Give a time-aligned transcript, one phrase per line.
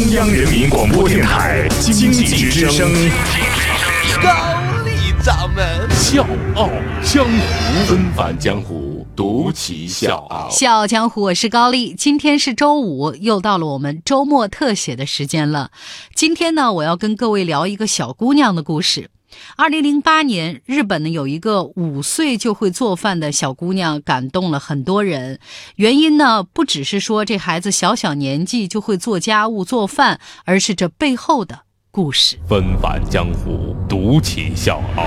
[0.00, 2.90] 中央人民广播电台经济之声，
[4.22, 6.26] 高丽掌门笑
[6.56, 6.70] 傲
[7.02, 10.48] 江湖，纷返江湖，独骑笑傲。
[10.48, 11.92] 笑傲江湖，我是高丽。
[11.92, 15.70] 今天是周五，又到了我们周末特写的时间了。
[16.14, 19.10] 今天呢，我要跟各位聊一个小姑娘的故事。
[19.56, 25.38] 二零零八年，日本呢有一个五岁就会做饭的小姑娘，感动了很多人。
[25.76, 32.38] 原因呢，不只是说这孩子小小年纪就会做家务做饭，而是这背后的故事。
[32.48, 35.06] 纷繁江湖，独起笑傲。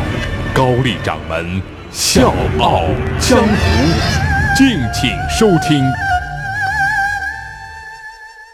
[0.54, 1.62] 高丽掌门
[1.92, 2.84] 笑傲
[3.20, 5.84] 江湖，敬请收听。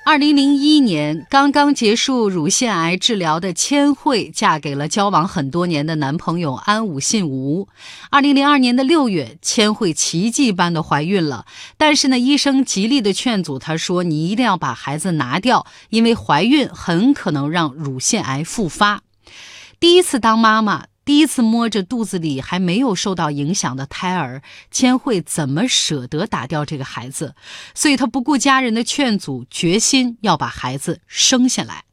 [0.10, 7.68] 二零零一年，刚刚结束乳腺癌治疗的千惠嫁给了交往很多年的男朋友安武信吾。
[8.10, 11.46] 二零零二年的六月，千惠奇迹般的怀孕了，
[11.78, 19.04] 但是呢，医生极力的劝阻她说：“你一定要把孩子拿掉，因为怀孕很可能让乳腺癌复发。”
[19.80, 20.86] 第一次当妈妈。
[21.10, 27.34] 第一次摸着肚子里还没有受到影响的胎儿，千惠怎么舍得打掉这个孩子？
[27.74, 31.86] 所以她不顾家人的劝阻，决心要把孩子生下来。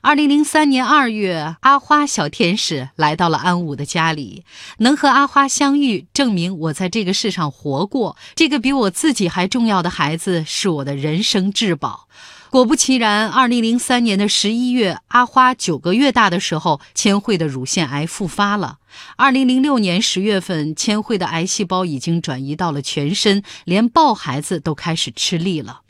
[0.00, 4.46] 二零零三年二月，阿花小天使来到了安武的家里，
[4.78, 8.16] 能和阿花相遇，证明我在这个世上活过。
[8.34, 12.08] 这个比我自己还重要的孩子，是我的人生至宝。
[12.50, 18.78] 果不其然，二零零三年的十一月，阿花九个月大的时候，千惠的乳腺癌复发了。
[19.16, 25.80] 二零零六年十月份，千惠的癌细胞已经转移到了全身，连抱孩子都开始吃力了。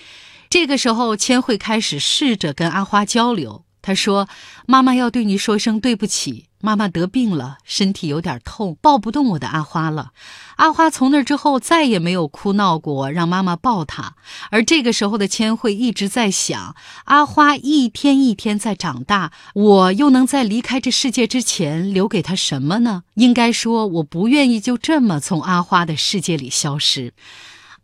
[0.49, 3.66] 这个时候，千惠开始试着跟阿花交流。
[3.87, 4.29] 他说
[4.67, 6.47] ：“妈妈要对你说声对不起。
[6.61, 10.11] 妈妈得病了，身体有点痛，抱不动我的阿花了。
[10.57, 14.17] 阿花从那之后再也没有哭闹过，让妈妈抱她。
[14.51, 23.05] 而这个时候的千惠一直在想：阿花一天一天在长大，我又能在离开这世界之前留给她什么呢？
[23.15, 27.15] 应该说，我不愿意就这么从阿花的世界里消失。”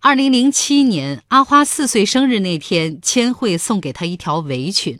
[0.00, 4.98] 二零零七年，阿花四岁生日那天，千惠送给她一条围裙。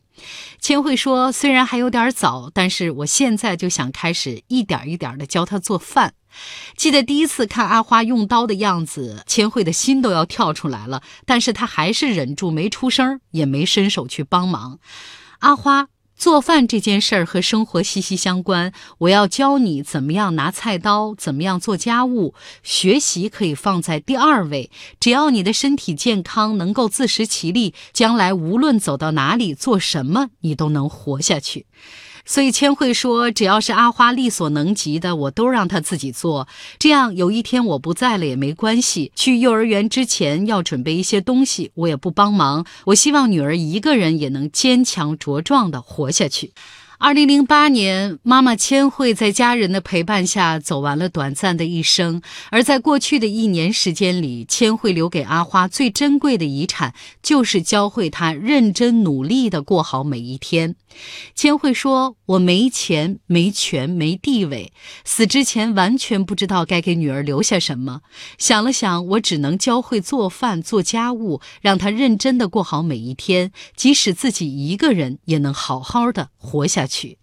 [0.60, 6.15] 千惠说：“虽然还有点早，但是我现在就想开始一点一点的教她做饭。”
[6.77, 14.78] 记得第一次看阿花用刀的样子，千惠的心都要跳出来了，但是她还是忍住没出声，也没伸手去帮忙。
[15.41, 15.88] 阿花。
[16.22, 22.33] 做饭这件事儿和生活息息相关，我要教你怎么样拿菜刀，怎么样做家务。
[22.62, 31.66] 学习可以放在第二位，只要你的身体健康，能够自食其力，将来无论走到哪里，做什么，你都能活下去。
[32.25, 36.47] 所以千惠说：“只要是阿花力所能及的，我都让她自己做。
[36.78, 39.10] 这样有一天我不在了也没关系。
[39.15, 42.65] 去幼儿园之前要准备一些东西，我也不帮忙。
[42.87, 46.53] 我希望女儿一个人也能坚强茁壮的活下去。”
[47.03, 52.23] 二零零八年，妈妈千惠在家人的陪伴下走完了短暂的一生。
[52.53, 60.77] 而在过去的一年时间里，千惠留给阿花最珍贵的遗产，就是教会她认真努力地过好每一天。
[61.35, 64.73] 千惠说：“我没钱、没权、没地位，
[65.05, 68.03] 死之前完全不知道该给女儿留下什么。
[68.39, 77.19] 想了想，我只能教会做饭、做家务，让她认真地过好每一天，即使自己一个人也能好好的活下去。”去，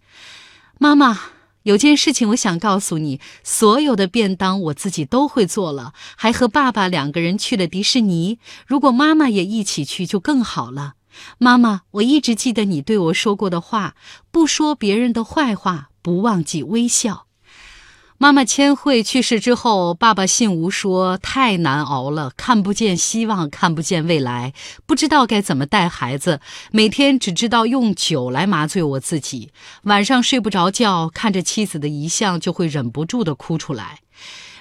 [0.78, 1.20] 妈妈，
[1.62, 8.38] 有件事情我想告诉你：所有的便当我自己都会做了，还和爸爸两个人去了迪士尼。
[8.66, 10.94] 如果妈妈也一起去，就更好了。
[11.38, 13.94] 妈妈，我一直记得你对我说过的话：
[14.30, 17.26] 不说别人的坏话，不忘记微笑。
[18.22, 24.52] 妈妈千惠去世之后，爸爸信吴说太难熬了，看不见希望，看不见未来，
[24.84, 26.38] 不知道该怎么带孩子，
[26.70, 29.52] 每天只知道用酒来麻醉我自己，
[29.84, 34.00] 晚上睡不着觉，看着妻子的遗像就会忍不住的哭出来。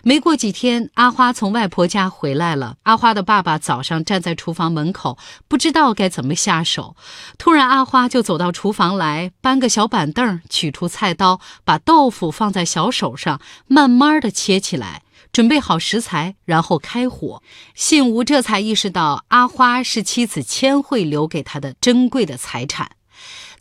[0.04, 2.78] 没过几天，阿花从外婆家回来了。
[2.84, 5.18] 阿花的爸爸早上站在厨房门口，
[5.48, 6.96] 不知道该怎么下手。
[7.38, 15.04] 突然，阿花就走到厨房来，搬个小板凳，取出菜刀，把豆腐放在小手上，慢慢的切起来，
[15.34, 17.44] 准备好食材，然后开火。
[17.76, 22.92] 信吴这才意识到，阿花是妻子千惠留给他的珍贵的财产。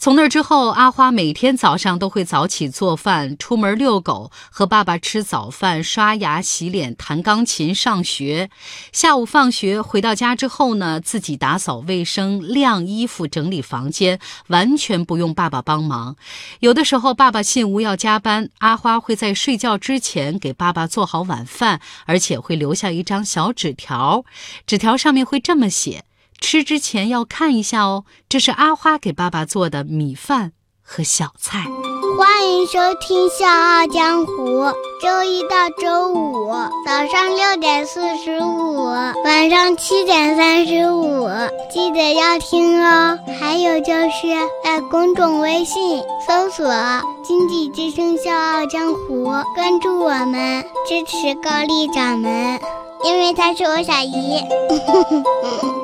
[0.00, 8.49] 从那之后，阿花每天早上都会早起做饭，出门遛狗，和爸爸吃早饭，刷牙、洗脸，弹钢琴，上学。
[8.93, 16.14] 下午放学回到家之后呢，自己打扫卫生、晾衣服、整理房间，完全不用爸爸帮忙。
[16.60, 24.25] 有的时候，爸爸信吴要加班，阿花会在睡觉之前给爸爸做好晚饭，而且会留下一张小纸条，
[24.64, 26.05] 纸条上面会这么写。
[26.40, 28.05] 吃之前要看一下哦。
[28.29, 30.52] 这是阿花给爸爸做的米饭
[30.82, 31.67] 和小菜。
[32.17, 34.32] 欢迎收听《笑傲江湖》，
[35.00, 36.49] 周一到周五
[36.85, 38.87] 早上六点四十五，
[39.25, 41.29] 晚上七点三十五，
[41.70, 43.17] 记得要听哦。
[43.38, 44.26] 还有就是
[44.64, 46.67] 在公众微信搜索
[47.23, 52.58] “经济之声笑傲江湖”，关注我们，支持高丽掌门，
[53.05, 54.43] 因为他是我小姨。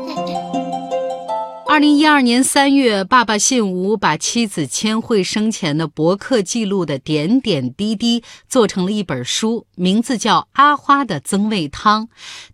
[1.75, 12.05] 二零一二年三月，爸爸信吴把妻子千惠生前的博客记录的点点滴滴做成了一本书，名字叫《阿花的增味汤》。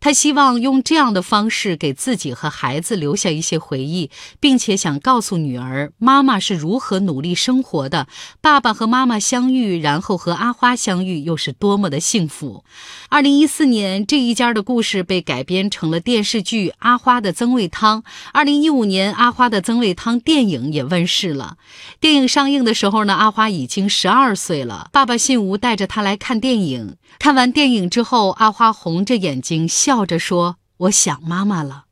[0.00, 8.06] 他希望用这样的方式给自己和孩子留下一些回忆，并且想告诉女儿，妈妈是如何努力生活的，
[8.40, 12.64] 爸爸和妈妈相遇，然后和阿花相遇，又是多么的幸福。
[13.10, 18.02] 二零一四年，这一家的故事被改编成了电视剧《阿花的增味汤》。
[18.32, 19.09] 二零一五年。
[19.14, 21.56] 阿花的增味汤电影也问世了。
[21.98, 24.88] 电影上映的时候呢，阿花已经十二岁了。
[24.92, 26.96] 爸爸信吴带着她来看电影。
[27.18, 31.84] 看完电影之后，阿花红着眼睛笑着说：“我想妈妈了。”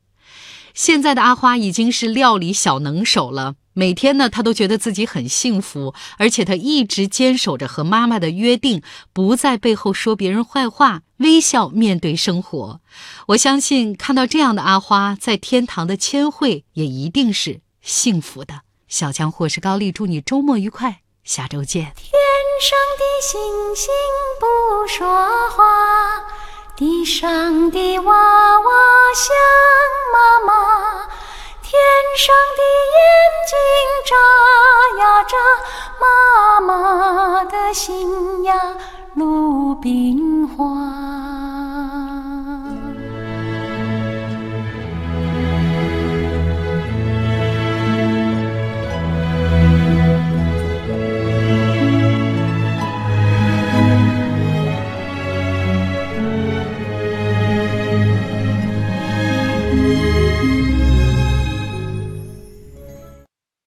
[0.73, 3.55] 现在的阿花已经是料理小能手了。
[3.79, 8.83] 每天呢，他都觉得自己很幸福，而且他一直坚守着和妈妈的约定，
[9.13, 11.03] 不在背后说别人坏话。
[11.19, 12.81] 微笑面对生活，
[13.27, 18.63] 我相信看到这样的阿花，在天堂的千惠也一定是幸福的。
[18.89, 21.93] 小强或是高丽，祝你周末愉快，下周见。
[21.95, 22.11] 天
[22.59, 23.39] 上的星
[23.75, 23.87] 星
[24.41, 24.45] 不
[24.89, 25.07] 说
[25.51, 25.63] 话，
[26.75, 28.69] 地上的娃娃
[29.15, 29.33] 想
[30.13, 30.58] 妈妈，
[31.79, 31.87] 天
[32.17, 32.61] 上的
[32.97, 32.99] 眼
[33.47, 33.55] 睛
[34.09, 34.11] 眨
[34.99, 35.37] 呀眨，
[36.01, 38.51] 妈妈的心呀。
[39.13, 41.28] 鲁冰花。